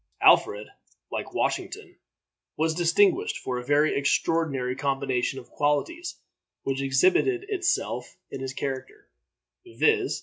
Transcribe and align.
Alfred, 0.23 0.65
like 1.11 1.31
Washington, 1.35 1.95
was 2.57 2.73
distinguished 2.73 3.37
for 3.37 3.59
a 3.59 3.63
very 3.63 3.95
extraordinary 3.95 4.75
combination 4.75 5.37
of 5.37 5.51
qualities 5.51 6.15
which 6.63 6.81
exhibited 6.81 7.45
itself 7.49 8.17
in 8.31 8.39
his 8.41 8.53
character, 8.53 9.07
viz. 9.63 10.19